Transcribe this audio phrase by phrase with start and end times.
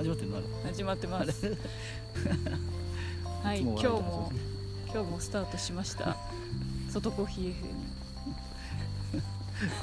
[0.00, 1.56] う始まってるのあれ始まってます
[3.42, 4.32] はい今日も
[4.94, 6.16] 今日もスタートしました。
[6.88, 7.54] 外コーヒー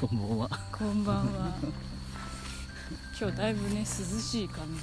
[0.08, 0.60] こんばんは。
[0.72, 1.54] こんばんは。
[3.20, 4.82] 今日だいぶね涼しい感じ。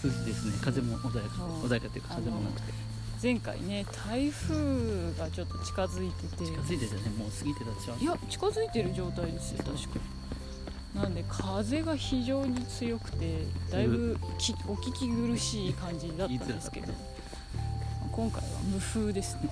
[0.00, 0.58] そうですね。
[0.62, 2.72] 風も穏やか穏やかというか風もなくて。
[3.20, 6.44] 前回ね台風がちょっと近づいてて。
[6.46, 7.00] 近づいてたね。
[7.18, 7.96] もう過ぎてたでしょ。
[8.00, 10.00] いや近づいてる状態ですよ確か
[10.94, 16.86] なんで風が非常に強くてだいぶきお聞き苦しい感じだったんですけど。
[16.86, 16.98] 言い
[18.12, 19.50] 今回は無風ですね。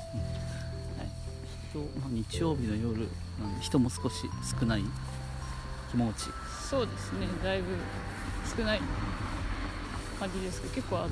[1.75, 3.09] 今日、まあ、日曜日の夜
[3.61, 4.29] 人も少し
[4.61, 4.85] 少ない
[5.91, 6.27] 気持ち。
[6.71, 7.27] そうですね。
[7.43, 7.67] だいぶ
[8.57, 8.81] 少ない
[10.21, 11.09] 感じですけど結構あの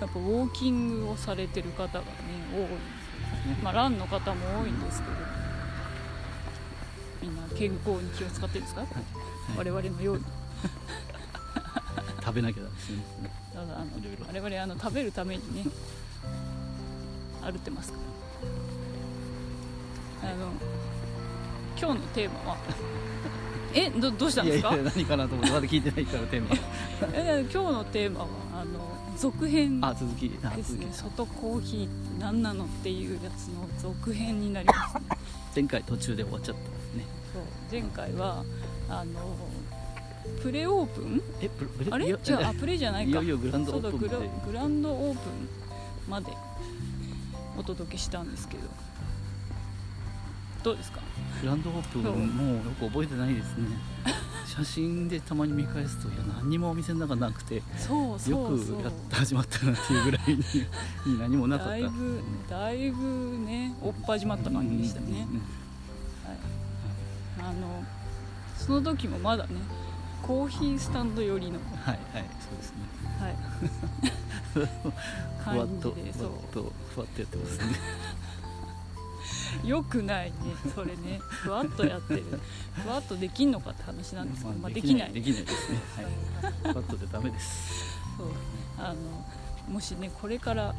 [0.00, 2.06] やっぱウォーキングをされてる方がね
[2.52, 5.43] 多いんですよまあランの方も多いんですけど
[7.24, 8.90] みんな健康に気を使ってるんですか、はい。
[9.56, 10.24] 我々のように。
[12.22, 12.98] 食べなきゃですね。
[13.54, 13.86] ただあの
[14.28, 15.64] 我々あの食べるためにね
[17.42, 17.98] 歩ってますか
[20.22, 20.30] ら。
[20.30, 20.52] あの
[21.78, 22.56] 今日のテーマは？
[23.74, 24.74] えどどうしたんですか？
[24.74, 26.56] いや何かなと思ってまだ聞いてないからテーマ。
[27.14, 28.80] え今日のテーマはあの
[29.18, 30.30] 続編あ続き。
[30.42, 30.86] あです続き。
[30.86, 35.02] ね外コーヒーって何なのっていうやつの続編になりますね。
[35.54, 36.60] 前回途中で終わっちゃった
[37.74, 38.44] 前回は
[38.88, 39.36] あの
[40.40, 41.20] プレオープン？
[41.40, 42.06] えププレあれ？
[42.06, 44.30] いやじゃああプレじゃないいかよいよグランドオープンまで。
[44.46, 45.48] グランドオープン
[46.08, 46.26] まで
[47.58, 48.62] お届けしたんですけど。
[50.62, 51.00] どうですか？
[51.42, 53.66] グランドオープンもうよく覚えてないですね。
[54.46, 58.64] 写真でたまに見返すといや何にもお店の中なくてそうそよくう。
[58.64, 60.36] そうやって始まったなっていうぐらいに
[61.12, 61.72] に何もなかった。
[61.72, 65.63] だいぶだいぶねおっ始まった感じでしたね、うんはい、あ
[67.60, 67.84] の
[68.56, 69.52] その時もまだね
[70.22, 72.78] コーヒースタンド寄りの、はいはいそうですね。
[73.20, 73.36] はい、
[74.54, 74.60] ふ
[75.58, 75.98] わっとわっ
[76.50, 77.64] とふわっとやってますね。
[79.64, 80.36] うよくないね
[80.74, 81.20] それね。
[81.20, 82.40] ふわっとやってる。
[82.72, 85.44] ふわっとできんのかって話なんですけど、まあ、できないできない。
[85.44, 85.78] ですね。
[85.96, 86.02] は
[86.70, 86.72] い。
[86.72, 87.98] ふわっとでダメです。
[88.16, 88.28] そう。
[88.78, 89.26] あの
[89.72, 90.74] もしねこれから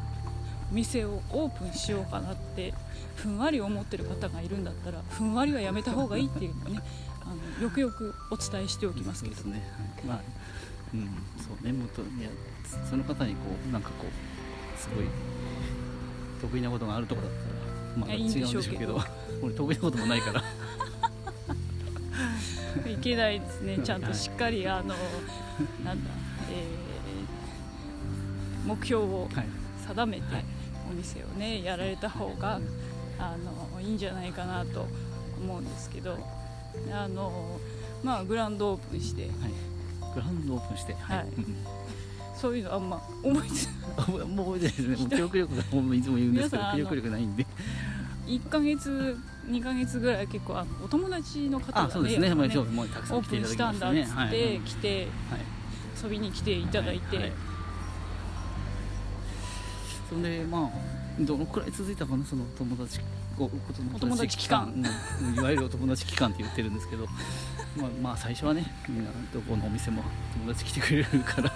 [0.72, 2.74] 店をオープンしようかなって
[3.14, 6.80] ふんわり思ってる方がいるんだったらふんわりはやめた方がいいっていうのをね
[7.22, 7.26] あ
[7.58, 9.36] のよくよくお伝えしておきますけど。
[9.36, 9.62] そうですね、
[10.04, 10.20] はい、まあ
[10.94, 11.00] うん
[11.42, 11.72] そうね。
[11.72, 12.28] もっといや
[12.88, 13.38] その方にこ
[13.68, 15.06] うなんかこうすごい
[16.40, 17.36] 得意なことがあるとかだった
[18.00, 19.00] らまあ違うんでしょうけど
[19.42, 20.42] 俺得意なこともないから。
[22.90, 23.78] いけないですね。
[23.78, 24.94] ちゃんとはいしっかりあの
[25.84, 26.10] なんだ、
[26.50, 26.86] えー
[28.66, 29.46] 目標をはい。
[29.86, 30.34] 定めて。
[30.34, 30.44] はい
[30.90, 32.60] お店をねやられた方が
[33.18, 33.36] あ
[33.74, 34.86] のいいんじゃないかなと
[35.40, 36.18] 思うんですけど
[36.92, 37.58] あの
[38.02, 39.22] まあグランドオープンして。
[39.22, 39.32] はい。
[40.14, 41.26] グランドオープンしてはい。
[41.36, 41.56] うん。
[42.34, 45.16] そういうのあんま思いつあもうもう覚えてないですね。
[45.16, 47.46] 記憶力がもういつも言うんですけど記憶力ないんで。
[48.26, 49.16] 1ヶ月
[49.48, 52.34] 2ヶ月ぐらい結構あのお友達の方あがそうですね。
[52.34, 54.60] まあやっぱ今日もうたくさオープンん来ていただきしたんだっつってはい。
[54.60, 55.10] 来てはい。
[56.02, 57.28] 遊びに来ていただいて、はは
[60.08, 60.70] そんでまあ
[61.20, 63.00] どのくらい続いたかなその友達
[63.38, 63.50] おお
[63.98, 64.72] 友達期間。
[64.74, 65.34] うん。
[65.34, 67.06] いわゆるお友達期間って言ってるんですけど。
[67.76, 70.02] まあまあ最初はねみんなどこのお店も
[70.32, 71.52] 友達来てくれるから。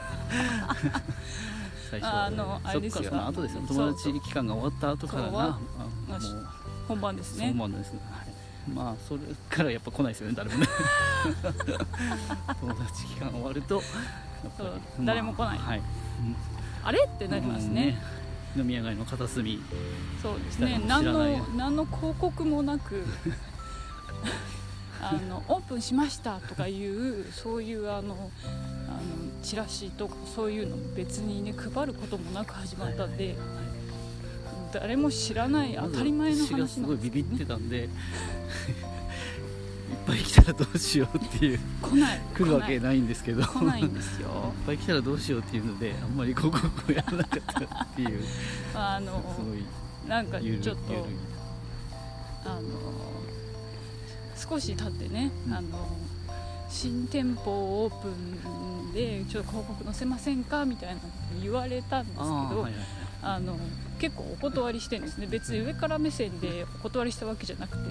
[1.90, 3.04] 最初はあのあれですよ。
[3.04, 3.62] そっからその後ですよ。
[3.66, 5.28] 友達期間が終わった後からな。
[5.28, 6.46] あまあもう
[6.88, 7.52] 本番ですね。
[7.52, 10.66] なんですね、はい、まあそれからやっぱ来ないですよね誰もね。
[12.60, 13.84] 友達期間終わるとやっ
[14.58, 15.06] ぱりそう。
[15.06, 15.58] 誰も来ない。
[15.58, 15.82] はい、
[16.84, 17.08] あれ？
[17.10, 18.19] ってなりますね、うん
[18.56, 19.60] 飲み屋街の片隅。
[20.22, 20.80] そうですね。
[20.86, 23.04] 何の何の広告もなく
[25.02, 28.30] あのオープンしましたとかいうそういうあの
[28.88, 33.36] あのチラシとかそういうの別にね配ることもなく始まったんで、
[34.72, 37.88] 誰も知らない当たり前のまず私が話すごいビビってたんで
[40.06, 42.20] ぱい来たらどうしようっていう来ない。
[42.34, 43.42] 来るわけ来ないんですけど。
[43.42, 44.52] 来ないんですよ。
[44.66, 48.24] ぱい来たらどうしようっていうのであんまり広告をやらなかったっていう。
[48.74, 49.64] あのすごい
[50.08, 51.06] なんかちょっと
[52.44, 52.62] あの
[54.36, 55.54] 少し経ってね、うん。
[55.54, 55.88] あの
[56.68, 61.00] 新店舗オープンでちょっと広告載せませんかみたいな
[61.42, 62.72] 言われたんですけどはいはい
[63.22, 63.58] あの
[63.98, 65.26] 結構お断りしてるんですね。
[65.26, 67.84] 別に上から目線でお断りしたわけじゃなくて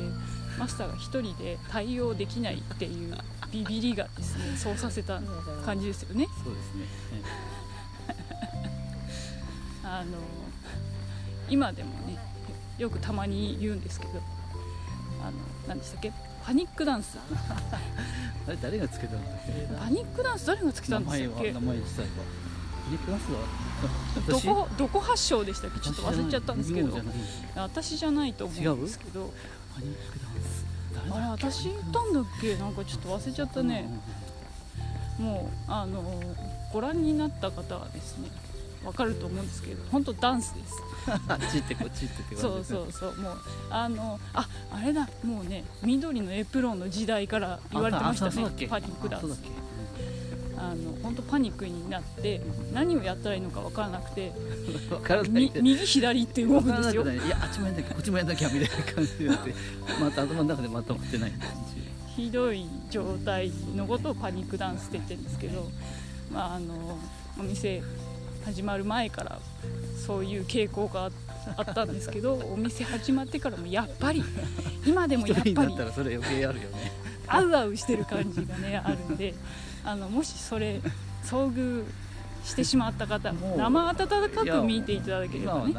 [0.59, 3.15] マスターが1人で対応できないっていう
[3.51, 5.21] ビビりがですねそうさせた
[5.65, 6.27] 感じですよね。
[6.43, 6.85] そうですね、
[9.83, 10.17] あの
[11.49, 12.17] 今でもね
[12.77, 14.21] よくたまに言うんですけど
[15.23, 16.11] あの何でしたっけ？
[16.45, 17.17] パニックダンス。
[18.47, 19.51] あれ誰がつけたんだっけ？
[19.77, 21.51] パニックダンス誰がつけたんでしたっけ？
[21.51, 22.07] 名前自体は
[22.85, 23.39] パニックダンスは？
[24.27, 24.47] ど私？
[24.47, 25.79] こどこ発祥でしたっけ？
[25.79, 26.97] ちょっと忘れちゃったんですけど。
[27.55, 28.33] 私じゃない。
[28.33, 29.33] と思うんですけど
[29.75, 30.65] パニックダンス
[31.11, 32.55] あれ私行ったんだっけ？
[32.57, 33.89] なんかちょっと忘れちゃったね、
[35.17, 36.03] もうあの
[36.73, 38.29] ご覧になった方はですね
[38.83, 40.73] わかると思うんですけど本当ダンスです。
[41.27, 42.35] あっち行ってこっち行って。
[42.35, 43.15] そうそうそう。
[43.17, 43.37] もう
[43.69, 45.09] あのああれだ。
[45.23, 48.31] もうね緑のエプロンの時代から言われてましたね。
[48.69, 49.41] パニックダンス
[50.59, 52.41] あの本当パニックになって
[52.73, 54.33] 何をやったらいいのかわからなくて
[55.61, 57.09] 右左って動くんですよ。
[57.09, 57.15] い。
[57.15, 59.53] いやあっちもやんなきゃこっちもやんなきゃみたいな感じになって
[59.99, 61.49] また頭の中でまとまってない感
[62.15, 65.71] ひどい状態のことをパニックダンスって言ってるんですけど、
[66.31, 66.99] まあ、あの
[67.39, 67.81] お店
[68.43, 69.39] 始まる前から
[70.05, 71.09] そういう傾向が
[71.55, 74.23] あったんですけどお店始まってからもやっぱり
[74.85, 76.91] 今でもやっぱり ったらそれ余計あるよね
[77.29, 79.33] あうあうしてる感じがね あるんで
[79.83, 80.81] あのもしそれ
[81.23, 81.85] 遭遇
[82.43, 83.95] してしまった方生温
[84.29, 85.75] かく見ていただければね。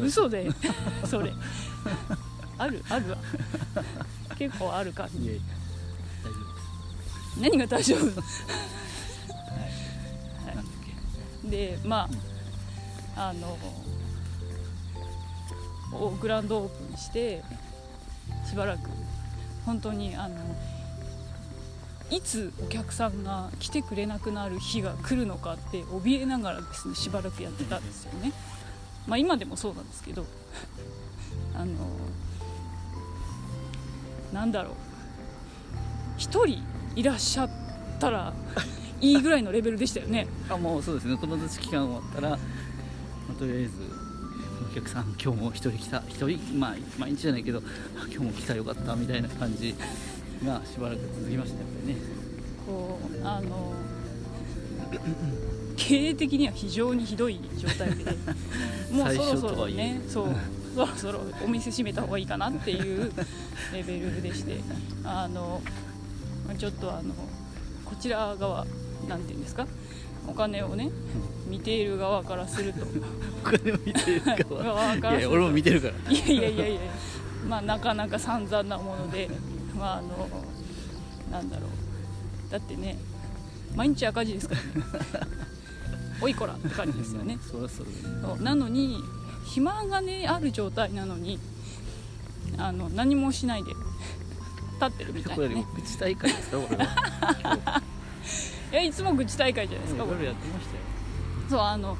[0.00, 0.50] 嘘で
[1.06, 1.32] それ。
[2.58, 3.18] あるあるわ。
[4.38, 5.40] 結構ある感じ。
[7.40, 8.22] 何が大丈夫？
[11.48, 12.08] でま
[13.16, 13.56] ああの
[15.92, 17.42] おグランドオープンして
[18.48, 18.90] しばらく
[19.64, 20.36] 本当にあの
[22.10, 28.32] いつお客さんが来てくれなくなる日が来るのかって怯えながらですねしばらくやってたんですよね。
[29.06, 30.24] まあ今でもそうなんですけど
[31.54, 31.74] あの
[34.32, 34.74] なんだろう。
[36.16, 36.62] 一人
[36.96, 37.50] いらっしゃっ
[38.00, 38.32] たら
[39.00, 40.26] いいぐらいのレベルでしたよね。
[40.50, 41.16] あもうそうですね。
[41.16, 42.36] 友達期間終わったら、ま
[43.30, 43.72] あとりあえず
[44.70, 47.62] お客さん今日も一人来た一人まあ毎日じゃないけど
[48.06, 49.74] 今日も来たよかったみたいな感じ
[50.44, 52.00] がしばらく続きましたやっぱりね。
[52.66, 53.72] こうあの
[55.76, 58.04] 経営的には非常にひどい状態で
[58.92, 60.26] もうそろそろねそう
[60.74, 63.12] そろそろお店閉めた方がいいかなっていう
[63.72, 64.60] レベルでして
[65.04, 65.62] あの
[66.58, 67.14] ちょっとあの
[67.84, 68.66] こちら側
[69.08, 69.66] なんていうんですか？
[70.26, 70.90] お金をね
[71.48, 72.80] 見ている側からすると。
[73.44, 74.62] お金を見てる側。
[74.74, 76.12] 側からいや俺も見てるから。
[76.12, 76.80] いやいやいやいや。
[77.48, 79.30] まあなかなか散々なもので
[79.78, 80.28] まああの
[81.30, 82.50] なんだろう。
[82.50, 82.98] だってね
[83.76, 84.60] 毎日赤字ですから。
[84.60, 85.38] ね
[86.20, 87.38] おいこらって感じですよね。
[87.48, 87.86] そりゃそう。
[88.22, 88.98] だねなのに
[89.44, 91.38] 暇がねある状態なのに
[92.56, 95.66] あの何もしないで立ってるみたいなね。
[95.74, 97.82] 愚痴大会ですかこれは。
[98.72, 100.26] いやいつも愚痴大会じゃないですかこれ。
[100.26, 100.82] やってましたよ。
[101.48, 101.96] そうあの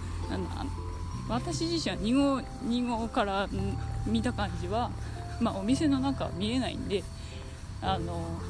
[1.28, 2.38] 私自身は2号
[2.68, 4.90] ,2 号からん見た感じは、
[5.40, 7.04] まあ、お店の中は見えないんで
[7.80, 8.40] あの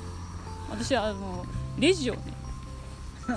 [0.71, 1.45] 私はあの
[1.79, 2.21] レジをね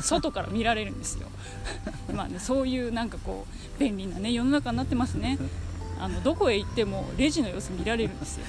[0.02, 1.28] 外から見られるんですよ。
[2.14, 3.46] まあ、ね、そういうなんかこ
[3.78, 5.38] う便利な、ね、世の中になってますね。
[6.00, 8.46] あのどこへ行ってもレジの様子見られるんですよ。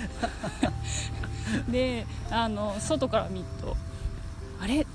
[1.69, 3.77] であの外から見ると
[4.61, 4.87] あれ？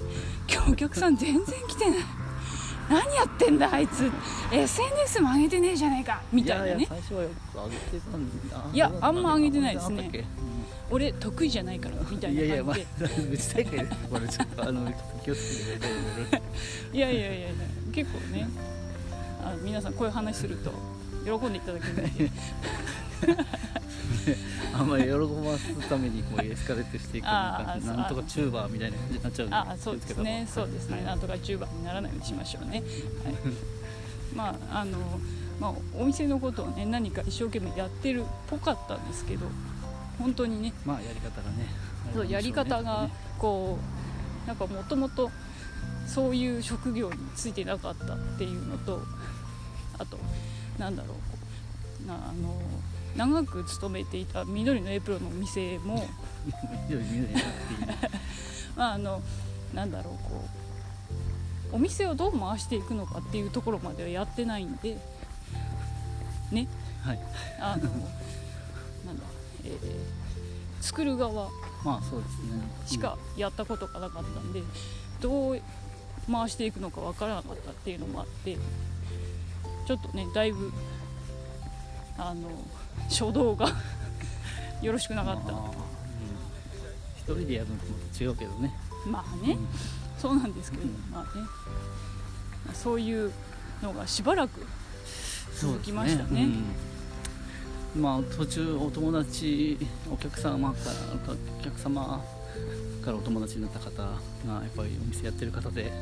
[0.50, 2.00] 今日お客さん全然来てない。
[2.90, 4.10] 何やってんだあいつ。
[4.52, 6.22] SNS も上げてねえじゃねえか。
[6.32, 6.72] みたいなね。
[6.72, 8.66] やや最初はよく上げてたんだ。
[8.74, 9.98] いやあんま上げてないですね。
[9.98, 10.26] あったっけ？
[10.90, 16.38] 俺得意じゃないからみたいいやいやまあな感じで愚痴大会でこれちょっとあの気をつけてくださ
[16.94, 17.48] いいやいやいや
[17.92, 18.48] 結構ね
[19.44, 20.72] あの皆さんこういう話すると
[21.26, 22.32] 喜んでいただけるので
[24.74, 30.48] あんまり喜ばすためにこうエスカレートしていくなんかなんとかチューバーみたいな感じになっちゃうんであそうですね。
[30.54, 31.04] そうですね。
[31.04, 32.84] なんとか10番にならないようにしましょうね、
[33.24, 33.36] はい、
[34.36, 34.98] まああの
[35.60, 39.48] まあ、お店のことをね何か一生懸命やってるっぽかったんですけど
[40.20, 40.74] 本当にね。
[40.86, 41.68] まあやり方がね
[42.14, 43.10] そうやり方が
[43.40, 43.80] こ
[44.46, 45.32] うなんかもともと
[46.08, 49.02] そういう職業についてなかったっていうのと
[49.98, 50.18] あと
[50.78, 51.16] なんだろ
[52.06, 52.56] うなあの
[53.18, 56.08] 長く勤めていた緑のエプロンのお店も
[58.78, 59.22] まああの
[59.74, 60.46] なんだろうこ
[61.72, 64.98] うお店をどう回していくのかっていうところまではやってないんで
[66.52, 66.68] ね。
[67.02, 67.20] はい。
[67.60, 69.24] あのなんだ、
[69.66, 70.28] えー
[70.80, 71.50] 作る側
[71.84, 72.62] まあそうですね。
[72.86, 74.62] しかやったことがなかったんで
[75.20, 75.62] どう
[76.32, 78.58] 回していくのかわからなかったっていうのもあって
[79.86, 80.72] ちょっとねだいぶ
[82.18, 82.50] あの
[83.10, 83.70] 初動が。
[84.82, 85.52] よろしくなかった。
[85.52, 85.70] まあうん。
[87.18, 88.74] 一人でやるのとまた違うけどね。
[89.06, 89.58] まあね。
[90.20, 90.90] そうなんですけど、うん。
[91.12, 91.44] まあね。
[92.74, 93.32] そういう
[93.82, 94.66] のがしばらく
[95.60, 96.48] 続きましたね。
[97.96, 98.02] うん。
[98.02, 99.80] まあ途中お友達
[100.12, 100.94] お客様から
[101.60, 102.24] お客様
[103.04, 104.04] からお友達になった方が
[104.46, 105.94] やっぱりお店やってる方ででう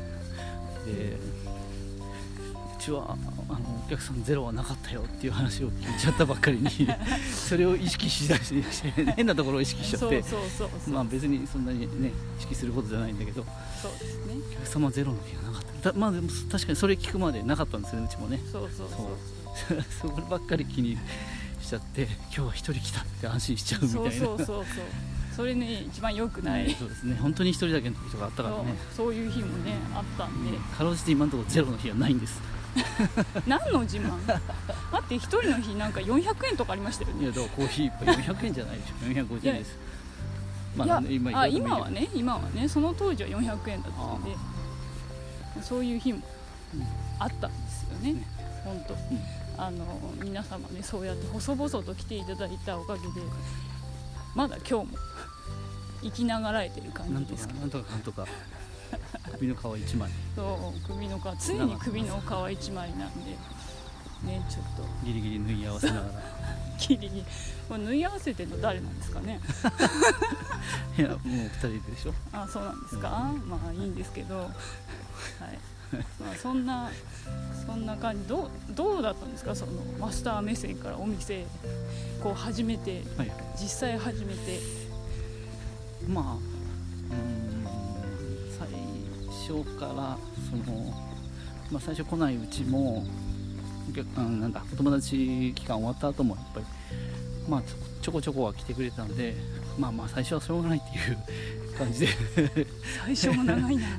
[2.80, 3.16] ちちは
[3.48, 6.68] あのお客さんゼロはなかったよっていう話を聞いちゃったばっかりに
[7.30, 10.94] それを意識しだして 変なところを意識しちゃってそうそうそうそう。
[10.94, 13.44] まあ別にそんなにね意識することじゃないんだけど
[13.80, 14.34] そうですね。
[14.50, 15.92] お客様ゼロの日はなかった。
[15.92, 18.40] だまあでも確かにそれ聞くまでなかったんですよねうちもね。
[18.50, 20.10] そうそうそう。
[20.10, 20.98] そ ればっかり気に
[21.62, 24.10] しちゃって今日は一人来たって安心しちゃうみたいな。
[24.10, 24.64] そうそうそうそう。
[25.36, 27.16] それね一番良くない、そうですね。
[27.20, 28.74] 本当に一人だけの時とかあったからね。
[28.96, 32.40] そうそういう日もねあったんで、かろうじて今のところゼロの日はないんです
[33.46, 34.26] 何の自慢？
[34.26, 34.40] だ
[34.98, 37.24] って一人の日なんか400円とかありましたよね。
[37.24, 38.94] いやだからコーヒー一杯400円じゃないでしょ。
[39.06, 39.78] 450円です。
[40.84, 44.36] いやあ今あ今はね今はねその当時は400円だったんで
[45.62, 46.20] そういう日も
[47.18, 48.12] あったんですよね。
[48.12, 48.26] ね。
[48.64, 48.98] 本当、ん。
[49.58, 49.84] あの
[50.22, 53.08] 皆様ねそうやって細々と来ていただいたおかげで
[54.34, 54.98] まだ今日も
[56.02, 58.26] 生きながらえてる感じですかなんとかなんとか
[59.38, 60.10] 首の皮一枚。
[60.34, 61.22] そう首の皮。
[61.46, 63.30] 常に首の皮一枚なんで。
[64.24, 64.82] ねちょっと。
[65.04, 66.06] ギリギリ縫い合わせながら。
[66.78, 67.24] ギリギリ。
[67.68, 69.40] 縫い合わせてるの誰なんですかね。
[70.98, 72.14] いやもう二人でしょ。
[72.32, 73.08] あそうなんですか、
[73.46, 74.50] まあいいんですけど、はい。
[76.20, 76.90] まあ、そんな
[77.66, 78.28] そんな感じ。
[78.28, 79.54] どうどうだったんですか？
[79.54, 81.44] そのマスター目線からお店
[82.22, 83.02] こう始めて。
[83.16, 83.38] はいはい。
[83.60, 84.60] 実際始めて。
[86.08, 86.42] まあうー
[87.42, 87.45] ん。
[87.45, 87.45] 最
[89.46, 90.18] 初から
[90.50, 90.92] その、
[91.70, 93.04] まあ、最初来ないうちも
[93.88, 96.66] お客うんなんだお友達期間終わった後もやっぱり
[97.48, 97.62] まあ
[98.02, 99.34] ちょこちょこは来てくれたので
[99.78, 102.08] まあまあ最初はしょうがないっていう感じで
[103.04, 103.90] 最初も長いなっ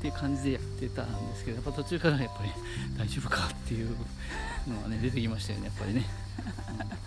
[0.00, 2.50] ていう感じでやってたんですけどやっぱ途中からやっぱり
[2.98, 3.90] 大丈夫かっていう
[4.68, 6.04] のがね出てきましたよねやっぱりね、
[6.80, 7.00] う ん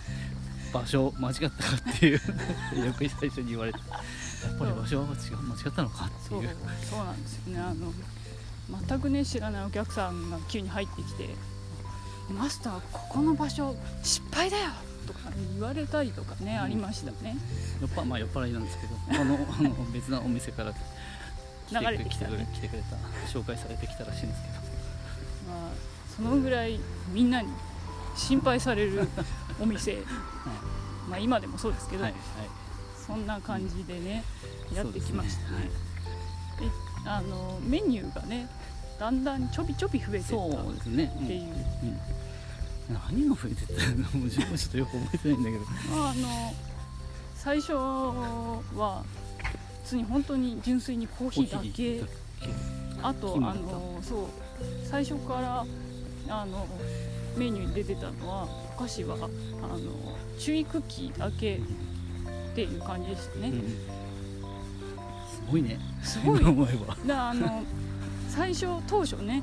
[0.74, 1.54] 場所間違ったか
[1.90, 2.12] っていう
[2.84, 3.78] よく最初に言われて
[4.44, 6.56] やっぱり場所は違う間違ったのかっていう。
[6.88, 7.60] そうなんですよね。
[7.60, 7.92] あの
[8.88, 11.34] 全くね知らないお客さんが急に入ってきて
[12.32, 14.70] 「マスターここの場所失敗だよ!」
[15.06, 15.18] とか
[15.52, 17.36] 言われたりとかね、ありましたね。
[17.80, 20.76] 酔っぱまあ酔っ払いなんですけど あのあの別なお店から来
[21.70, 22.96] て流れてくれ来てくれた
[23.28, 24.54] 紹介されてきたらしいんですけど。
[24.54, 24.60] ま
[25.66, 25.70] あ、
[26.16, 26.80] そのぐらい
[27.12, 27.48] みんなに
[28.16, 29.06] 心配される
[29.60, 30.02] お店、
[31.10, 32.20] まあ、今でもそうですけど、はいはい
[33.06, 34.24] そんな感じでね
[34.74, 35.58] やってきましたね。
[35.58, 35.70] ね。
[37.04, 38.48] であのメニューがね
[38.98, 41.24] だんだんちょびちょび増えていったそうですね、うん。
[41.24, 41.54] っていう、うん。
[42.94, 45.64] 何が増えてったのもう自分もちょっとよく覚えてないんだけど。
[45.96, 46.54] まあ、あの
[47.34, 49.04] 最初は
[49.82, 52.00] 普通に本当に純粋にコーヒーだけ。
[52.00, 52.06] だ
[53.08, 54.26] あとあのそう。
[54.88, 55.66] 最初から
[56.28, 56.66] あの
[57.36, 59.28] メニューに出てたのはお菓子はあの
[60.38, 61.60] チュイクッキーだけ
[62.54, 63.60] っていう感じでしたね、うん
[65.34, 65.78] すごいね。
[66.02, 66.40] すごい。
[66.40, 66.94] 今思えば。
[67.04, 67.62] であの
[68.30, 69.42] 最初当初ね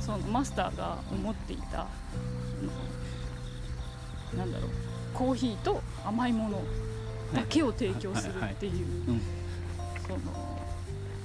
[0.00, 1.86] そのマスターが思っていた
[4.36, 4.70] なんだろう
[5.12, 6.62] コーヒーと甘いもの
[7.34, 9.20] だけを提供するっていううん。
[10.06, 10.18] その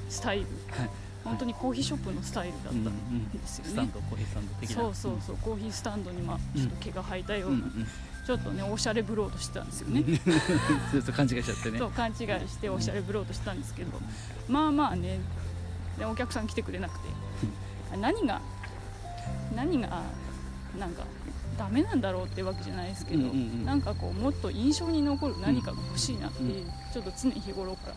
[0.09, 0.89] スタイル、はい。
[1.23, 3.29] 本当にコーヒーショップのスタイルだったうんうんん。
[3.29, 4.75] ですよスタンね、ドコーヒースタンド的な。
[4.75, 7.87] そうそうそう、コーヒースタンドにまあうんちょっと毛が生えたような、うんうん
[8.27, 10.03] ちょっとねおしゃれブロードしてたんですよね、
[10.91, 11.79] ちょっと勘違いしちゃってね。
[11.79, 12.15] そう勘違い
[12.49, 13.97] しておしゃれブロードしてたんですけど、
[14.49, 15.21] まあまあね。
[15.97, 17.07] でお客さん来てくれなくて、
[17.95, 18.41] 何が
[19.55, 20.03] 何が
[20.77, 21.03] なんか
[21.57, 23.65] ダメなんだろうってわけじゃないですけど、うんうんうん。
[23.65, 26.69] なんかこうもっと印象に残る何かが欲しいなって、うん。
[26.91, 27.93] ちょっと常日頃から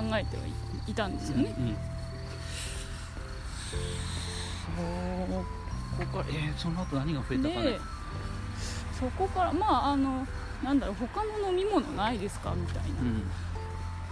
[0.00, 0.44] うん考えては
[0.86, 1.52] いいたんですよね。
[1.58, 1.76] うん
[4.76, 5.44] そう
[5.98, 7.62] ここからえー、その後何が増えたかね。
[7.72, 7.95] で
[8.98, 10.26] そこからまああの
[10.64, 12.54] なんだろう他の飲み物ないですか？
[12.56, 13.22] みたいうん。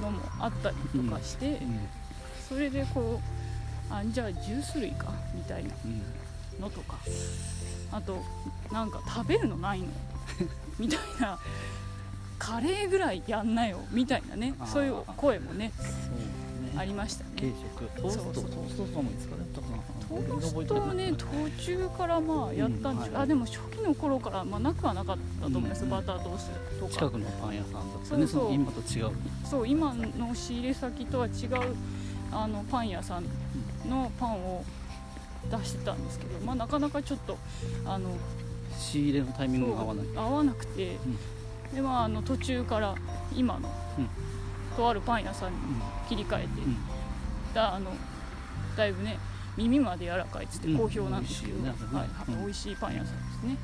[0.02, 1.80] なのもあったりとかして、うん。
[2.48, 3.20] それでこ
[3.90, 5.12] うあじゃあジュース類か？
[5.34, 6.02] みたいなうん。
[6.60, 6.96] のとか。
[7.92, 8.20] あと
[8.72, 9.86] なんか食べるのないの？
[10.78, 11.38] みたいな。
[12.36, 13.78] カレーぐらいやんなよ？
[13.90, 14.54] みたいなね。
[14.66, 15.72] そういう声もね
[16.76, 21.26] ありました軽ね食トーストそうそうトーストとかもいつからやったかなトーストはね途
[21.62, 26.50] 中からまあやったんですうんはいあでも初期の頃からまあなくはなかったと思います、うんバタートース
[26.80, 29.10] トとか近くのパン屋さんだったねそう今と違う
[29.44, 31.30] そう今の仕入れ先とは違う
[32.32, 33.24] あのパン屋さん
[33.88, 34.64] のパンを
[35.50, 37.38] 出してたんですけど、まあ、なかなかちょっと
[37.84, 38.10] あの
[38.76, 40.96] 仕入れのタイミングが合わない合わなくて、
[41.74, 42.94] でまあ、あの途中から
[43.36, 44.08] 今の、うん
[44.76, 45.58] とあるパン屋さんに
[46.08, 46.76] 切り替えて、うん。
[47.54, 47.92] だあの
[48.76, 49.18] だいぶね
[49.56, 50.78] 耳まで柔らかいっつってうん。
[50.78, 52.08] 好評なんですけど、美味しいよねはい。
[52.28, 52.44] うん。
[52.44, 53.56] 美味しいパン屋さんですね。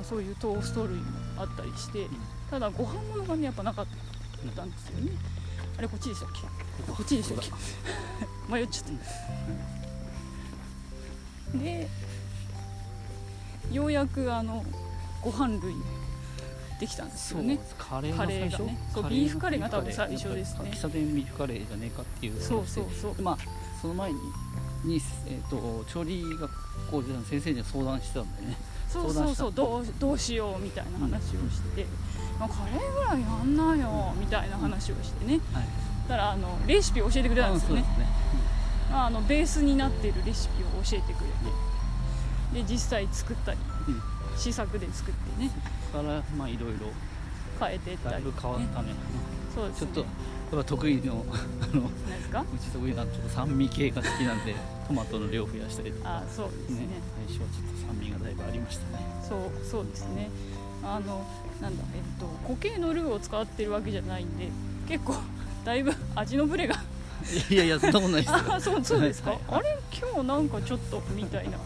[0.00, 1.04] あそういうトースト類も
[1.36, 2.06] あったりして、
[2.50, 3.86] ただご飯物がねやっぱなかっ
[4.56, 5.12] たんですよね、
[5.76, 6.28] あれこっちでしたっ
[6.86, 6.92] け？
[6.92, 7.52] こっちでしたっけ？
[8.52, 8.86] 迷っちゃっ
[11.52, 11.58] た。
[11.58, 11.88] で
[13.70, 14.64] ようやくあの
[15.20, 15.74] ご飯類
[16.82, 17.60] できたんですよね。
[17.78, 20.34] カレーがねそうビーフカレーが多分最初？
[20.34, 22.86] ですね喫茶店ビーフカレーじゃねえかっていうそうそう。
[23.00, 23.38] そうまあ
[23.80, 24.18] その前に
[24.82, 26.50] に、えー、と調理学
[26.90, 28.56] 校で先生に相談してたんでね。
[28.88, 29.52] そうそうそう。
[29.52, 31.20] どうどうしようみたいな話を
[31.52, 31.86] して、
[32.40, 35.38] まあカレーぐらいやんなよみたいな話をしてね。
[35.52, 35.64] はい。
[36.08, 37.84] だからあのレシピを教えてくれたんですよね。
[37.86, 38.06] あそうですね。
[38.90, 41.30] まああのベースになっているレシピを教えてくれ
[42.56, 42.64] て。
[42.64, 43.58] で実際作ったり。
[43.86, 44.02] うんうん
[44.36, 45.50] 試作で作ってね。
[45.92, 46.88] だからまあいろいろ。
[47.60, 48.14] 変えていったり。
[48.14, 48.94] だいぶ変わったね。
[49.54, 49.88] そうですね。
[49.94, 50.08] ちょっとこ
[50.52, 52.40] れは得意のあの何ですか？
[52.40, 54.54] うち得意なちょっと酸味系が好きなんで
[54.88, 56.16] トマトの量増やしたりとか。
[56.18, 56.80] あそうですね。
[56.80, 56.86] ね
[57.28, 59.04] 最初はちょっと酸味がだいぶありましたね。
[59.28, 60.28] そうそうですね。
[60.82, 61.24] あの
[61.60, 64.48] なんだえっと固形のルーを使ってるわけじゃないんで
[64.88, 65.14] 結構
[65.64, 66.74] だいぶ味のブレが。
[67.48, 68.38] いやいやそんなことないですよ。
[68.54, 69.40] あそうそうですか、はい。
[69.48, 69.78] あれ？
[69.92, 71.58] 今日なんかちょっとみたいな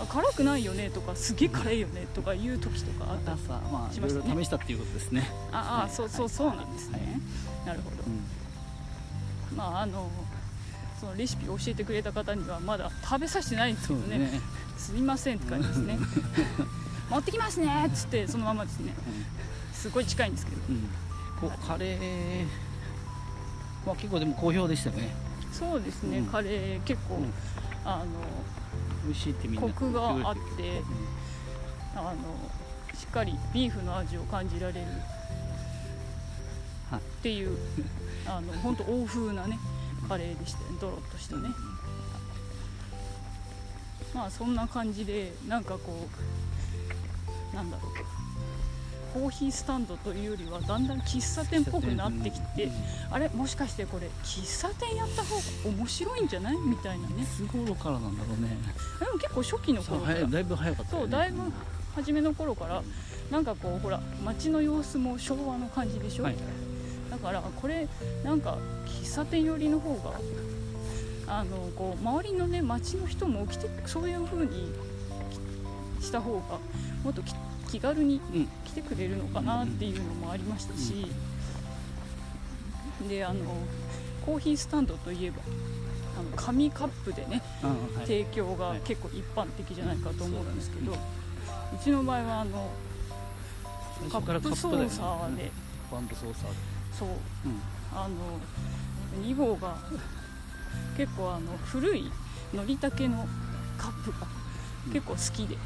[0.00, 3.34] あ辛くないよねとかすげえ辛いよねとかいう時とかあった？
[3.34, 3.38] り
[3.94, 4.34] しましたね。
[4.34, 5.30] ろ試したっていうことですね。
[5.52, 5.90] ああはい。
[5.90, 7.20] そうそうそうなんですね、
[7.64, 9.56] なるほど、うん。
[9.56, 10.10] まああの
[11.00, 14.40] そのレシピを教えてくれた方にはまだ食べさせてないんですけどねね。
[14.76, 15.98] すみませんって感じですね。
[17.10, 18.94] 持ってきますねっつってそのままですね。
[19.72, 20.62] すごい近いんですけど。
[20.68, 20.88] うん。
[21.40, 25.14] こうカレーは結構でも好評でしたよね。
[25.52, 26.26] そうですね、うん。
[26.26, 27.32] カレー結構、うん。
[27.84, 28.04] あの
[29.04, 30.82] 美味しいってみんなコクがあって
[31.94, 32.16] あの
[32.98, 34.80] しっかりビーフの味を感じられる。
[36.90, 37.00] はい。
[37.00, 37.56] っていう
[38.26, 39.58] あの本当欧風なね
[40.08, 40.78] カレーでしたよね。
[40.80, 41.48] ドロッとしたね、
[44.14, 46.08] まあそんな感じでなんかこ
[47.52, 47.92] うなんだろう
[49.14, 52.72] コーヒースタンドというよりはだんだん喫茶店っぽくなってきて、うん。
[53.12, 55.42] あれもしかしてこれ喫茶店やった方が
[55.76, 56.56] 面白いんじゃない？
[56.56, 57.22] みたいなね。
[57.22, 58.58] いつ頃からなんだろうね。
[58.98, 60.26] でも結構初期の頃から。
[60.26, 61.10] だいぶ早かったよね。
[61.12, 61.52] そうだいぶ
[61.94, 62.82] 初めの頃から
[63.30, 66.36] なんかこうほら街の様子も昭和の感じでしょ、はい。
[67.08, 67.86] だからこれ
[68.24, 70.12] なんか喫茶店寄りの方が
[71.28, 74.72] あのこう周りのね街の人も来てそういう風に
[76.00, 76.58] きした方が
[77.04, 77.32] もっとき
[77.74, 78.48] 気軽にうん。
[78.64, 81.06] 来てくれるのかなっていうのもありましたし、
[83.08, 83.40] であの
[84.24, 85.38] コーヒースタンドといえば
[86.18, 88.06] あの紙カップでねあはい。
[88.06, 90.96] 提供が結構一般的じゃないかと思うんですけど、う
[91.82, 92.70] ちの場合はあの
[94.10, 95.50] カップ操カップだよね作で、
[95.90, 96.08] バン
[96.96, 97.08] そう。
[97.08, 97.60] うん。
[97.92, 99.76] あの2号が
[100.96, 102.10] 結構あの古い
[102.52, 103.26] のりたけの
[103.78, 104.26] カップが
[104.92, 105.56] 結構好きで,、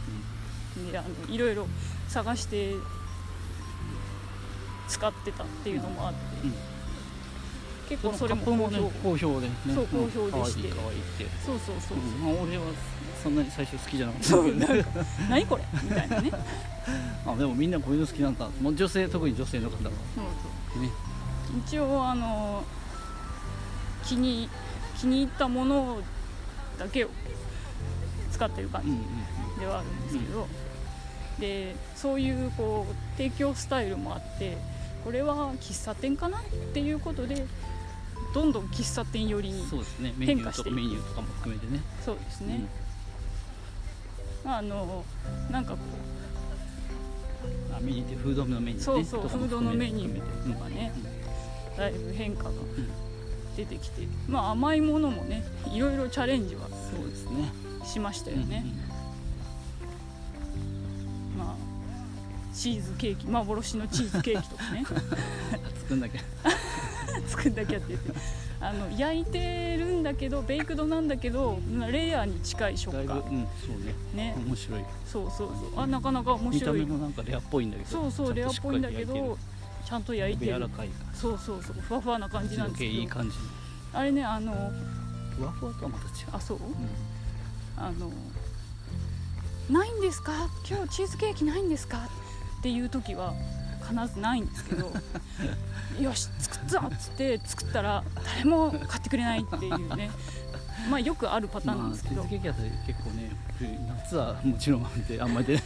[0.90, 1.66] であのいろいろ
[2.08, 2.74] 探して
[4.88, 6.54] 使ってたっていうのもあって、うん
[7.88, 9.54] 結構それも好評、ね好評でね。
[9.74, 10.60] そう好評でして。
[10.60, 11.24] いいって。
[11.42, 12.00] そうそうそうう。
[12.02, 12.34] ん。
[12.34, 12.64] まあ俺は
[13.22, 14.28] そんなに最初好きじゃなかった。
[14.28, 14.74] そうけどか
[15.30, 15.64] 何これ？
[15.82, 16.30] みたいなね。
[17.26, 18.46] あでもみんなこういうの好きなんだ。
[18.60, 19.80] もう女性特に女性の方は。
[20.14, 20.24] そう
[20.74, 20.82] そう。
[20.82, 20.90] ね。
[21.66, 22.62] 一応あの
[24.04, 24.50] 気に
[24.98, 26.02] 気に入ったもの
[26.78, 27.08] だけを
[28.30, 28.98] 使ってる感うんうん
[29.54, 30.46] じではあるんですけど、
[31.40, 34.59] でそういうこう提供スタイルもあって
[35.05, 36.42] これは喫茶店かなっ
[36.74, 37.46] ていうことで
[38.35, 40.12] どんどん喫茶店寄りにそうですね。
[40.18, 40.70] メニュー変化して。
[40.70, 41.81] メニューとかも含めてね。
[42.05, 42.61] そうですね、
[44.44, 45.05] まああの
[45.51, 45.79] なんかこ
[47.70, 49.05] うんあメニューってフードのメニューね。
[49.05, 50.92] そうそうフードのメニューとかね。
[51.77, 52.51] うだいぶ変化が
[53.57, 57.53] 出てきて、まあ甘いものもねいろいろチャレンジはうんそうですね。
[57.85, 58.88] しましたよね、まあ
[62.59, 64.85] チーズケーキ幻のチーズケーキとかね。
[64.90, 66.21] うん作んなきゃ。
[67.29, 68.12] 作んなきゃって言って。
[68.61, 71.61] あの焼いてるんだけどベイクドなんだけど
[71.92, 73.18] レアに近い食感。
[73.18, 73.94] うんそうね。
[74.14, 74.35] ね。
[74.44, 74.85] 面白い。
[75.07, 75.81] そうそうそう。
[75.81, 79.38] あなかなか面見た白い目もなんかレアっぽいんだけどそうそうレアっぽいんだけど
[79.87, 81.77] ちゃんと焼いて柔らかい感そうそうそう。
[81.81, 82.90] ふわふわな感じじなんですけど。
[82.90, 83.37] いい感じ
[83.92, 84.53] あれねあの
[85.37, 86.29] ふわふわとはまた違う。
[86.33, 86.59] あそう？
[86.59, 86.75] うん。
[87.77, 88.11] あの
[89.71, 90.33] ないんですか？
[90.68, 92.09] 今日チーズケーキないんですか？
[92.59, 93.35] っていう時は
[93.88, 94.92] 必ずないんですけど
[96.01, 100.11] よし作ったっつって作ったら誰も買ってくれないっていうね。
[100.90, 105.64] まあよくあるパターンなんですけど、まあ、チーズケーキだと結構ね冬夏はもちろんであんまり出ない。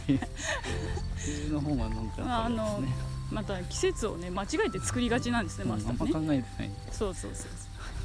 [1.15, 2.83] 冬の方がなんかまああの
[3.31, 7.49] また季節をね間違えて作りがちなんですねマスタうんあんまーね考えてない、そうそうそう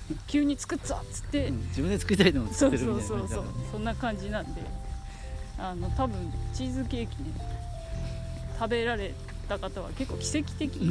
[0.09, 0.17] そう。
[0.27, 3.45] 急に作ったっつって、うん自分で作りたいのをそう作ってるみたいなそうそうそう。
[3.73, 4.63] そんな感じなんで。
[5.61, 7.33] あの多分チーズケーキね
[8.59, 9.15] 食べられ
[9.49, 10.71] た方は結構奇跡的。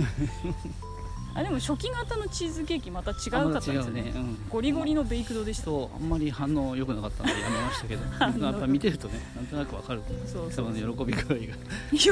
[1.35, 5.65] あでも初期型のチーズケーキまた違うかったんですよねね、うん、ゴリゴリのベイクドでした。
[5.65, 8.03] そうあんまり反応良くなかったんでやめましたけど。
[8.43, 10.01] やっぱ見てるとねなんとなくわかる。
[10.25, 11.35] そうその喜び具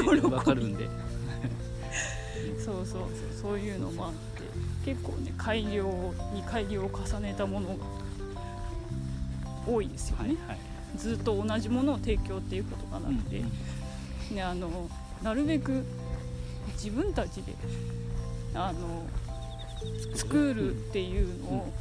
[0.04, 0.88] 合がわかるんで。
[2.64, 2.86] そうそう。
[2.86, 3.08] そう
[3.42, 5.84] そういうのもあって結構ね改良
[6.32, 7.74] に改良を重ねたものが
[9.66, 10.58] 多いですよね、はいはい。
[10.96, 13.42] ずっと同じものを提供っていうことがなくて、
[14.32, 14.88] ね、あの
[15.22, 15.84] なるべく
[16.74, 17.54] 自分たちで
[18.54, 19.06] あの
[20.14, 21.72] 作るっていうのを、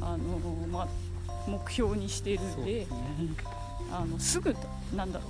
[0.00, 0.38] あの
[0.70, 0.88] まあ、
[1.48, 2.86] 目標にしているんでね。
[3.92, 4.54] あのすぐ
[4.94, 5.28] なんだろう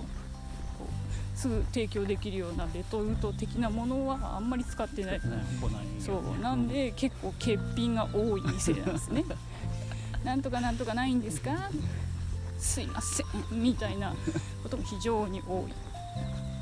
[0.78, 5.20] こうすぐ提供できるようなレトルト的なものはあんまり使ってない。
[5.98, 6.42] そう。
[6.42, 9.24] なんで結構欠品が多い店なんですね。
[10.24, 11.70] なんとかなんとかないんですか
[12.58, 13.26] すいません。
[13.62, 14.14] みたいな
[14.62, 15.72] ことも非常に多い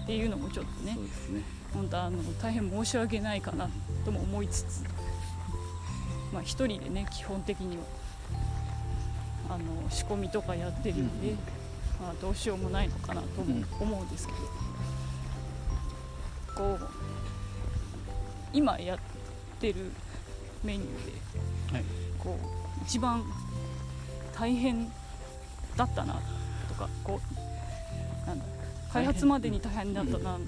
[0.09, 1.43] っていうのもちょっとねそうですね。
[1.75, 3.69] 本当あの大変申し訳ないかな
[4.07, 4.83] とも思いつつ
[6.33, 7.83] まあ一人でね基本的には
[9.51, 11.37] あの仕込みとかやってるんで、うん
[12.01, 14.39] まあ、どうしようもないのかなともうん思うんですけど、
[16.57, 16.89] こう
[18.55, 18.99] 今やっ
[19.61, 19.93] てる
[20.65, 21.85] メニューではい。
[22.19, 23.23] こう一番
[24.35, 24.91] 大変
[25.77, 26.15] だったな
[26.67, 27.48] とかこう
[28.93, 30.39] 開発までに大変だったな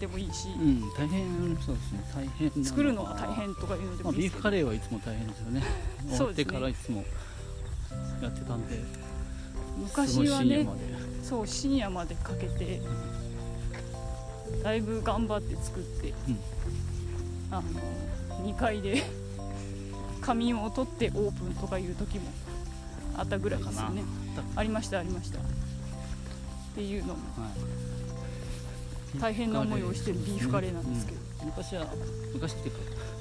[0.00, 4.42] でもいいし、うん大変そうですね大変作るのが大変とかいうのでまあ、ビーフもいいですけど。
[4.42, 5.62] カレーはいつも大変ですよね。
[6.08, 7.04] 終わってからいつも
[8.22, 8.80] やってたんで。
[9.78, 10.80] 昔はねすごい深夜まで。
[11.22, 12.80] そう深夜までかけて
[14.64, 16.38] だいぶ頑張って作って、うん。
[17.50, 17.62] あの
[18.46, 19.02] 2階で
[20.22, 22.30] 仮眠を取ってオープンとかいう時も
[23.18, 24.02] あったぐらいですよね。
[24.56, 25.40] ありましたありました。
[25.40, 25.42] っ
[26.74, 27.20] ていうのも。
[27.36, 27.89] はい
[29.18, 31.86] 大変な思いをしてるビーフカレーなんですけど、うん昔は
[32.34, 32.80] 昔っていうか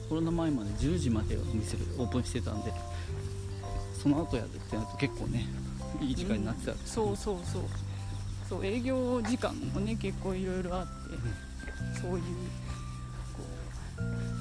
[0.10, 2.74] コロナ前まで10時までお店オープンしてたんで
[4.04, 5.46] その後やるってなると結構ね
[6.02, 7.64] いい時間になってた、そうそうそう。
[8.50, 10.92] そう営業時間もね結構いろいろあって、
[12.02, 12.24] そういう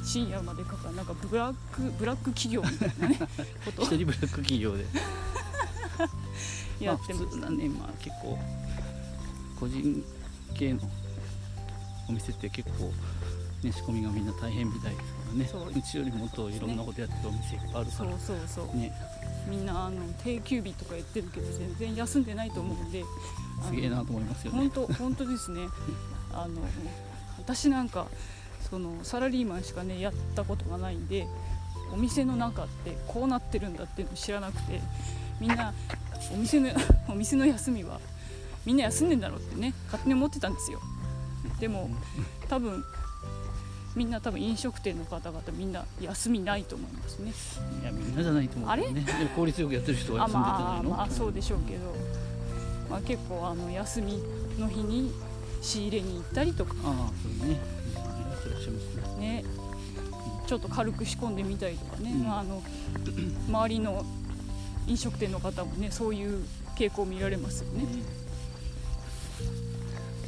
[0.04, 3.18] 深夜までかかるなんかブラックブラック企業みたいなね
[3.64, 3.82] こと。
[3.82, 4.84] を一人ブラック企業で。
[6.80, 8.38] やってますまあ普通なねまあ結構
[9.60, 10.04] 個人
[10.54, 10.80] 系の
[12.08, 12.92] お店って結構
[13.62, 15.48] ね仕込みがみんな大変みたいですからね。
[15.50, 17.90] そううちよりもっといろんなことやってるお店いっぱいあるから。
[17.90, 18.76] そうそうそう。
[18.76, 18.92] ね。
[19.48, 23.04] みんなあの定休日とか言ってるけど全然休んでないと思うんで。
[23.66, 24.58] すげえなと思いますよね。
[24.58, 25.68] 本当本当ですね。
[26.32, 26.62] あの
[27.38, 28.06] 私なんか
[28.70, 31.26] そのサラリーマンしかねやったことがないんで
[31.92, 34.80] お店の中ってこうなってるんだっていうの知らなくて
[35.40, 35.72] みんな
[36.32, 36.68] お店の
[37.08, 38.00] お店の休みは
[38.66, 40.80] みんな休んでんだろうってね勝手に思ってたんですよ
[41.60, 41.90] でも
[42.48, 42.84] 多分
[43.96, 47.32] みんな多分飲食店の方々みんな休みないと思いますね。
[47.82, 49.00] いやみんなじゃないと思うけどね。
[49.00, 51.94] でも効率よくやってる人があ休んでんじゃまあまあそうでしょうけど、
[52.90, 54.22] まあ、結構あの休み
[54.58, 55.12] の日に
[55.60, 56.74] 仕入れに行ったりとか。
[56.84, 57.54] ああそうね。
[59.18, 59.42] ね。
[59.42, 59.44] ね。
[60.46, 62.24] ちょっと軽く仕込んでみたりとかね、うん。
[62.24, 62.62] まあ、あの
[63.48, 64.04] 周りの
[64.86, 66.42] 飲食店の方もねそういう
[66.76, 67.84] 傾向見られますよね、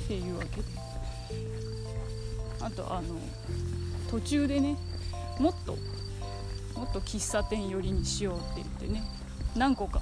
[0.05, 0.80] っていうわけで
[2.61, 3.15] あとあの
[4.11, 4.77] 途中でね
[5.39, 5.77] もっと
[6.79, 9.03] もっと喫茶店寄りにしようって言ってね
[9.57, 10.01] 何個か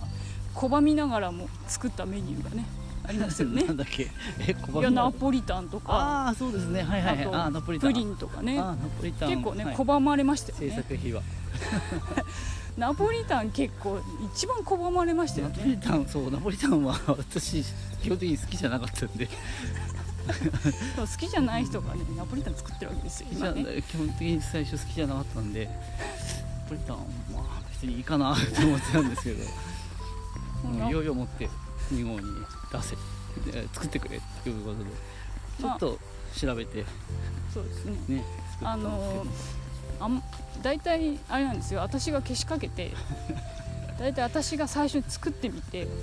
[0.55, 2.65] 拒みながらも作ったメニューがね
[3.07, 3.63] ありますよね。
[3.69, 4.11] なんだっけ？
[4.47, 5.93] え小いやナ判ポリタンとか。
[5.95, 6.83] ああそうですね。
[6.83, 7.25] はいはいはい。
[7.25, 7.93] あとああナポリタン。
[7.93, 8.59] プリンとかね。
[8.59, 9.31] ああナポリタン。
[9.31, 9.75] 結構ね、はい。
[9.77, 11.23] 拒まれましたよ制ね作費は。
[12.77, 13.99] ナポリタン結構
[14.35, 17.65] 一番拒まれましたよナポねリタンそうナポリタンは私
[18.03, 19.29] 基本的に好きじゃなかったんで
[20.97, 23.83] 好きじゃない人がねナポリタン作ってるわけですよ今ね。
[23.83, 25.73] 基本的に最初好きじゃなかったんでナ
[26.69, 29.45] ポリタンはまあ別にいいかなと思ってたんですけど。
[30.65, 30.89] うん。
[30.89, 31.49] いよいよ持って
[31.93, 32.27] 2号に
[32.73, 32.97] 出せ
[33.51, 34.85] で作ってくれっていうことで
[35.61, 35.99] ちょっと
[36.37, 36.85] 調べて
[37.53, 37.93] そうですね。
[37.93, 39.27] ね作ったんですけど、あの
[40.01, 40.23] あん
[40.63, 41.81] 大体あれなんですよ。
[41.81, 42.93] 私がけしかけて
[43.99, 45.95] 大体私が最初に作ってみて、まあ、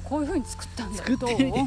[0.00, 1.66] こういう風に作ったんだ作っていな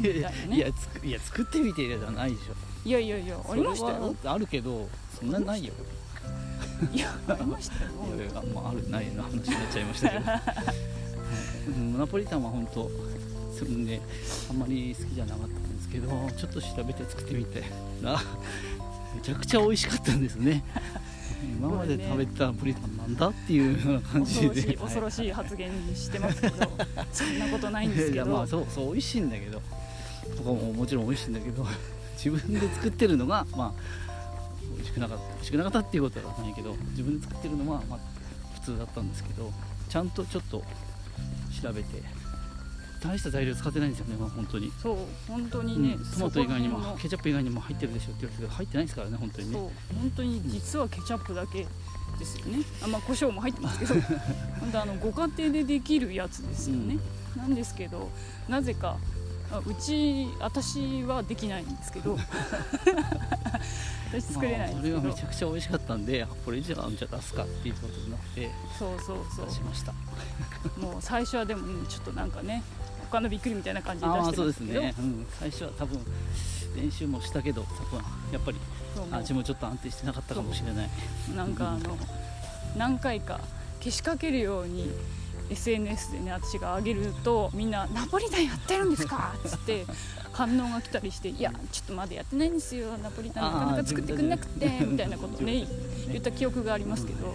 [0.50, 0.68] いや
[1.02, 2.54] いや作ってみてじゃないでしょ。
[2.88, 4.14] いやいやいやありましたよ。
[4.24, 4.88] あるけど
[5.18, 5.72] そんなないよ。
[6.92, 7.90] いやありましたよ。
[8.16, 12.90] いやいやまああるないの話になっちゃいましたけど、ナポリタンは本当
[13.58, 14.00] そんで
[14.50, 17.64] あんまり好きじゃなかったんですけどちょっと調べて作ってみて。
[18.02, 18.20] ら
[19.14, 20.62] めちゃくちゃ美味しかったんですね
[21.42, 24.74] 今まで食べたナポリタンなんだっていうような感じで。
[24.74, 26.56] 恐ろしい発言してますけど
[27.12, 29.62] そんなことないんですいやまけどあそうそう美味しいんだけど。
[30.36, 31.66] とかももちろん美味しいんだけど。
[32.18, 33.72] 自分で作ってるのがまあ
[34.78, 37.98] 味しくなかった美味しくなかったっていうことはないけど自分で作ってるのはまあ
[38.54, 39.52] 普通だったんですけど
[39.88, 40.62] ちゃんとちょっと
[41.62, 42.02] 調べて
[43.00, 44.96] 大した材料使ってないんですよね、まあ、本当に、そう
[45.28, 49.52] 本当にね、うんトマト以外にもケチャップ以外にも入ってるでしょって言われてるけど入ってないですからね本当に。
[49.52, 51.66] そうね本当に実はケチャップだけ
[52.18, 52.58] ですよね。
[52.82, 53.94] あまあ胡椒も入ってますけど。
[54.60, 56.98] 本当あのご家庭でできるやつですよね、
[57.36, 58.10] なんですけど
[58.48, 58.96] なぜか
[59.50, 62.18] あうち私はできないんですけど。
[64.10, 65.00] 私作れないんまあですけど。
[65.00, 69.46] それがめちゃくちゃ美味しかったんであこれじゃあじゃあ出すかっていうことになってそうそうそう。
[69.46, 69.92] 出しました。
[70.80, 72.62] もう最初はでも、うんちょっとなんかね
[73.10, 74.52] 他のびっくりみたいな感じで出してああそうまけど。
[74.52, 76.00] ですすね、うん、最初は多分
[76.76, 77.66] 練習もしたけど多
[77.96, 78.00] 分
[78.32, 78.58] やっぱり
[79.12, 80.90] 味もちょっと安定してなかったかもしれない。
[81.34, 81.96] なんかあの
[82.76, 83.40] 何回か
[83.80, 84.90] けしかけるように
[85.50, 89.86] SNS でね私が上げるとみんな「ナポリタンやってるんですか?」っつって
[90.32, 92.96] 反応が来たりして「いやちょっとまだやってないんですよ。
[92.98, 95.66] ナポリタンなかなか作ってくれなくて」みたいなこと をね。
[96.08, 97.34] 言った記憶がありますけど。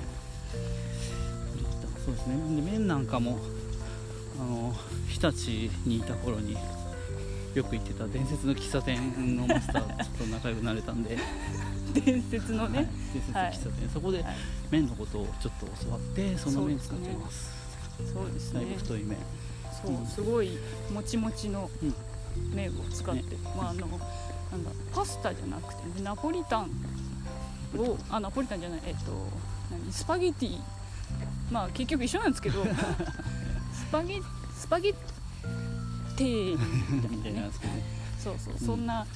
[2.05, 2.36] そうですね。
[2.55, 3.39] で麺なんかも
[4.39, 4.73] あの
[5.07, 6.57] 日立にいた頃に
[7.53, 11.17] よく行ってた伝説の喫茶店のマスターと仲良くなれたんで、
[12.05, 12.71] 伝説のはい。
[12.73, 14.35] ね、伝説の喫茶店、そこではい
[14.71, 17.51] 麺のことをちょっと教わってその麺使ってます。
[18.11, 19.17] そうですだいぶね太い麺
[19.85, 20.57] そうすごい
[20.91, 21.93] もちもちのうん。
[22.51, 26.71] 麺を使って、まああのなんだパスタじゃなくて、ね、ナポリタン
[27.77, 29.11] をあナポリタンじゃないえっと
[29.69, 30.59] 何スパゲティ。
[31.51, 32.63] まあ結局一緒なんですけど。
[32.63, 32.67] ス
[33.93, 34.19] パゲ
[34.58, 34.91] スパゲ
[36.17, 36.58] ティ
[37.12, 37.51] みたいなね、
[38.17, 38.58] そうそう、ん。
[38.58, 39.08] そんなうん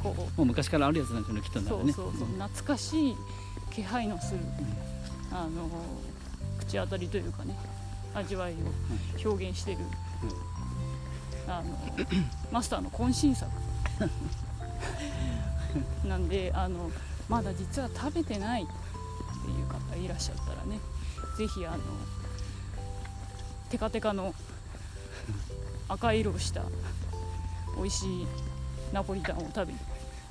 [0.00, 0.20] こう。
[0.20, 1.68] もう昔からあるやつなんですよねきっとね。
[1.68, 3.16] そうそうそう懐かしい
[3.72, 4.40] 気配のする
[5.32, 5.68] あの
[6.60, 7.56] 口当たりというかね
[8.14, 8.56] 味わいを
[9.28, 9.78] 表現してる、
[11.48, 11.76] あの
[12.52, 13.50] マスターの渾身作。
[16.06, 16.92] なんであの
[17.28, 20.78] まだ実は食べてないっていう方いらっしゃったらね
[21.36, 21.78] ぜひあの
[23.70, 24.34] テカテカの
[25.88, 26.64] 赤色をした
[27.76, 28.26] 美味しい
[28.92, 29.78] ナポリタンを食べに。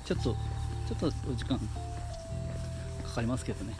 [0.04, 3.74] ちょっとちょっとお時間かかりますけどね。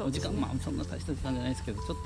[0.00, 1.96] お時間まあそんな大した時間じゃないですけどちょっ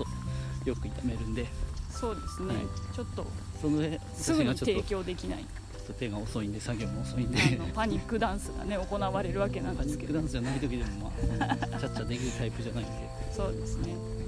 [0.62, 1.46] とよく炒めるんで。
[1.90, 2.56] そうですね、はい。
[2.94, 3.26] ちょっと
[3.60, 5.42] その上すぐに提供できない。
[5.42, 5.46] っ
[5.86, 7.38] と手が遅いんで作業も遅いんで。
[7.40, 10.12] あのパニックダンスがね行われるわけなんパですけど。
[10.12, 12.92] ニックダンスじゃない時でもまあ ちゃっちゃできるタイプじゃないんで。
[13.34, 14.19] そうですね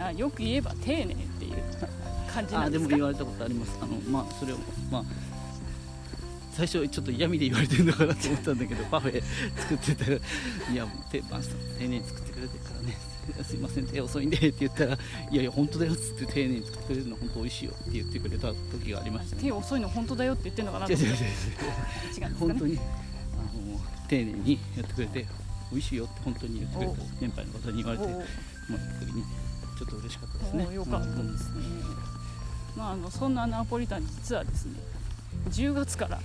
[0.00, 1.52] あよく言えば丁寧っていう
[2.32, 2.88] 感じなあんですか？
[2.88, 3.72] でも言われたことあります。
[3.80, 4.58] あのまあそれを
[4.90, 5.04] まあ
[6.52, 9.22] 最初ちょっと嫌味で言われてるのかなと思ったんだけど パフェ
[9.56, 10.16] 作ってたら
[10.72, 12.96] 「いや手マスター丁寧に作ってくれてるからね。
[13.44, 14.94] すいません手遅いんで」って言ったら
[15.30, 19.42] 「いやいや本当だよ」っつって丁寧に作ってくれるの本当美味しいよって言ってくれた時がありましたね。
[19.42, 21.20] 手遅いの本当だよって言ってるのかなと違う違う違う思っ
[22.14, 22.80] て違う本当にあ
[23.72, 25.26] の丁寧にやってくれて
[25.72, 28.28] 美味しいよって本当に言ってくれた年配の方に言われておもらっ
[29.00, 29.24] た時に
[29.76, 30.66] ちょっと嬉しかったですおね。
[30.68, 31.62] およかったですね、
[32.76, 34.80] まあ、あのそんなナポリタン実はですね
[35.50, 36.20] 10月から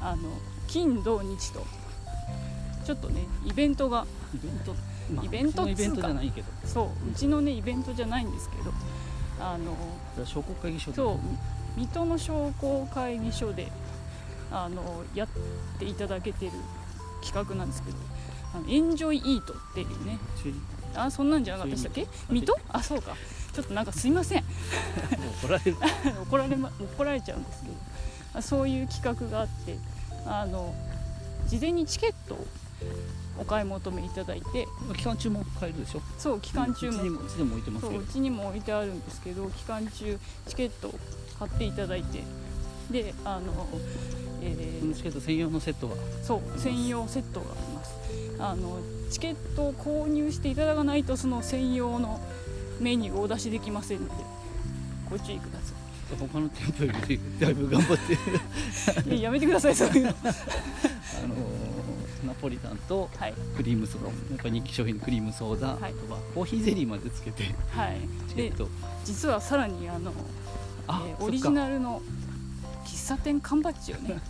[0.00, 0.22] あの
[0.68, 1.64] 金土日と
[2.84, 4.74] ちょっとねイベントがイベント、
[5.14, 6.46] まあイベントイベントじゃないけど。
[6.64, 8.72] そううちのねイベントじゃないんですけど
[9.40, 10.96] あの商工会議所で。
[10.96, 11.18] そう
[11.76, 13.70] 水戸の商工会議所で
[14.50, 15.28] あのやっ
[15.78, 16.52] ていただけてる
[17.22, 17.96] 企画なんですけど
[18.54, 20.18] 「あのエンジョイイート」っていうね
[20.96, 23.14] あそんなんじゃなかったでしたっけ水戸あそうか。
[23.52, 24.44] ちょっとなんかすいません。
[25.42, 25.76] 怒られる。
[26.28, 27.74] 怒られ、ま、怒られちゃうんですけど。
[28.34, 29.78] あそういう企画があって
[30.26, 30.74] あの
[31.46, 32.46] 事前にチケットを
[33.38, 34.66] お買い求めいただいて。
[34.96, 36.02] 期間中も買えるでしょ？
[36.18, 37.96] そう期間中もうちにも置いてますけど。
[37.96, 40.98] そううちにも置いてあるんですけど期間中チケットを
[41.38, 42.22] 買っていただいて。
[42.90, 43.66] であの、
[44.42, 45.94] えーチケット専用のセットが。
[46.22, 47.94] そう専用セットがあります。
[48.38, 48.78] あの
[49.10, 52.20] チケットを購入していただかないとその専用の
[52.80, 54.14] メニューをお出しできませんので
[55.08, 55.72] ご注意くださ
[56.18, 59.10] 他の店舗よりだいぶ頑張って。
[59.10, 60.10] いいややめてくださいそういうの。
[60.10, 61.34] あの
[62.26, 63.34] ナポリタンとはい。
[63.56, 64.08] クリームソーダ。
[64.08, 65.92] やっぱ人気商品のクリームソーダ、はい。
[65.92, 67.44] あとはコーヒーゼリーまでつけて。
[67.70, 68.00] はい。
[68.00, 68.68] でチケット。
[69.04, 70.12] 実はさらにあの、
[70.86, 72.02] あえーオリジナルの
[72.86, 74.20] 喫茶店缶バッジをね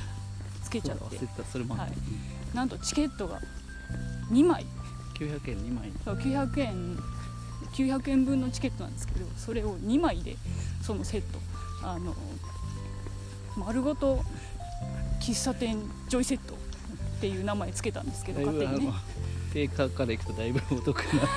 [0.62, 1.04] つけちゃって。
[1.04, 1.92] それてたそれもはい。
[2.54, 3.40] なんとチケットが
[4.30, 4.66] 2枚。
[5.18, 5.92] 900円2枚。
[6.04, 6.98] そう900円
[7.72, 10.36] 900円分のチケットなんですけどそれを2枚で
[10.82, 11.40] そのセット。
[11.84, 12.14] あの
[13.56, 14.22] 丸ごと
[15.20, 18.92] 喫茶店ジョイセットっていう名前つけたんですけど勝手にね。
[19.52, 21.28] 定価からいくとだいぶお得な。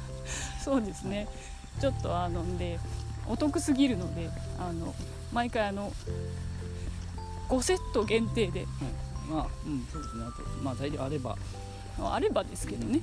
[0.64, 1.28] そうですね。
[1.80, 2.78] ちょっとあので
[3.26, 4.94] お得すぎるのであの
[5.32, 5.92] 毎回あの
[7.48, 8.66] 5セット限定で、
[9.28, 10.24] まあうんそうですね。
[10.26, 11.36] あとまあ材料あれば。
[12.02, 13.00] あればですけどね。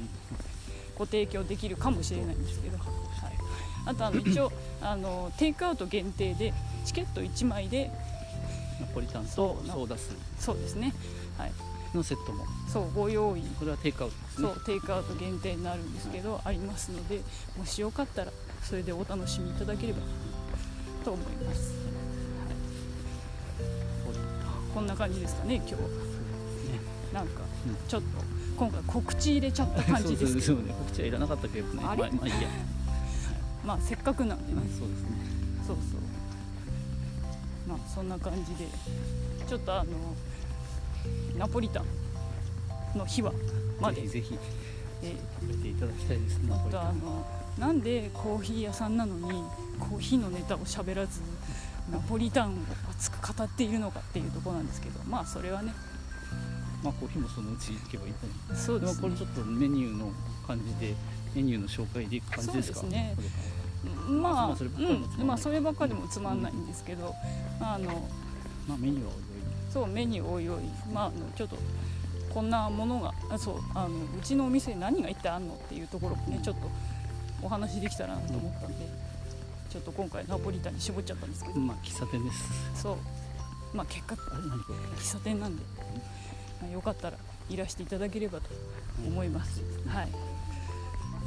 [0.97, 2.87] ご提供できるかもしれないんですけど、はい、
[3.85, 6.53] あとあの 一応あのテイクアウト限定で
[6.85, 7.91] チケット1枚で。
[8.79, 10.15] ナポリタンとソーダス。
[10.39, 10.93] そうですね。
[11.37, 11.51] はい。
[11.95, 12.45] のセットも。
[12.71, 13.41] そうご用意。
[13.59, 14.49] これはテイクアウトですね。
[14.53, 17.21] そうテイクアウト限定になるんですけど、ありますので
[17.57, 18.31] もしよかったら
[18.63, 19.99] それでお楽しみいただければ
[21.03, 21.86] と思います
[24.77, 25.73] こんな感じですかね今日。
[27.11, 27.75] なんかうん。
[27.87, 28.07] ちょっと
[28.55, 30.19] 今回告知入れちゃった感じです。
[30.19, 30.75] けどそうそうそうね。
[30.77, 32.01] 告知はいらなかったけどねあれ？
[32.03, 32.37] まあ、まあいいや、
[33.65, 34.61] まあせっかくなんでね。
[34.77, 35.07] そうですね。
[35.65, 36.01] そうそう。
[37.67, 38.67] まあそんな感じで。
[39.49, 39.89] ちょっとあの
[41.39, 43.33] ナポリタンの日は
[43.81, 44.01] まで。
[44.01, 44.37] ぜひぜひ。
[45.01, 47.25] え食べていただきたいですナーあとあの
[47.57, 49.43] なんでコーヒー屋さんなのに
[49.79, 51.21] コーヒーのネタを喋らず
[51.91, 52.55] ナポリタンを
[52.91, 55.73] 熱く語っているのかっていうところなんですけどまあそれはね。
[56.83, 58.65] まあコーヒーもそのうち行けばいいと思います。
[58.65, 59.01] そうですね。
[59.01, 60.11] これちょっとメニューの
[60.45, 60.95] 感じで
[61.33, 62.79] メニューの紹介でいく感じですか？
[62.81, 63.15] そうですね。
[64.09, 65.21] まあ、まあそればっかりもつまんない。
[65.21, 67.15] うん、まあそればっかりもつまんないんですけど、
[67.59, 68.09] あの
[68.67, 69.15] まあメニューはおい
[69.71, 70.61] そうメニューおいおい、
[70.93, 71.57] まあ、あのちょっと
[72.33, 76.69] こんなものがあそうあのうちのお店に何が一体あんのっていうところもねちょっと
[77.41, 78.75] お話できたらなと思ったんで、
[79.69, 82.81] ちょっと今回ナポリタンに絞っちゃったんですけど、まあ喫茶店です。
[82.81, 82.97] そう。
[83.75, 85.63] まあ結果喫茶店なんで、
[86.61, 87.17] まあ、よかったら
[87.49, 88.49] いらしていただければと
[89.05, 90.09] 思います、はい。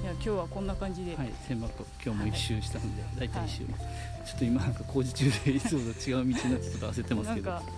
[0.02, 0.04] い。
[0.04, 7.70] や今日はこんな感じで、はい、千箱今日も一周したんで、大体一周、ちょっと今なんか工事中でいつもと違う道になってちょっと焦ってますけど、なんか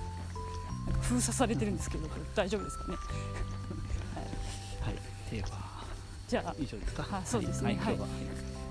[1.01, 2.97] 封鎖されてるんですけどこれ大丈夫ですかね？
[4.81, 4.95] はい、
[5.35, 5.49] では
[6.29, 7.07] じゃあ以上ですか？
[7.11, 7.67] あそうですね。
[7.67, 8.07] はい、今日は、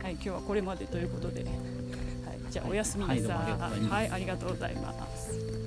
[0.04, 1.54] はい、今日はこれまでということで、はい、
[2.51, 3.23] じゃあおやすみなさい。
[3.23, 5.61] はいありがとうございます。